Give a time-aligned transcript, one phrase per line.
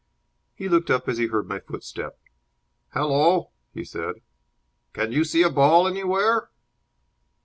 [0.55, 2.19] He looked up as he heard my footstep.
[2.95, 4.15] "Hallo," he said.
[4.93, 6.49] "Can you see a ball anywhere?"